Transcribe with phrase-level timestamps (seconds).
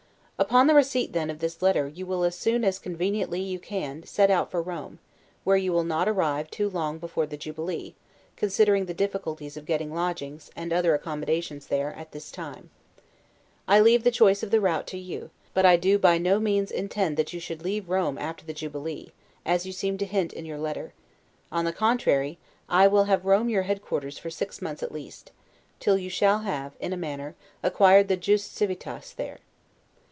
[0.41, 4.01] Upon the receipt, then, of this letter, you will as soon as conveniently you can,
[4.07, 4.97] set out for Rome;
[5.43, 7.93] where you will not arrive too long before the jubilee,
[8.35, 12.71] considering the difficulties of getting lodgings, and other accommodations there at this time.
[13.67, 16.71] I leave the choice of the route to you; but I do by no means
[16.71, 19.11] intend that you should leave Rome after the jubilee,
[19.45, 20.91] as you seem to hint in your letter:
[21.51, 25.31] on the contrary, I will have Rome your headquarters for six months at least;
[25.79, 29.39] till you shall have, in a manner, acquired the 'Jus Civitatis' there.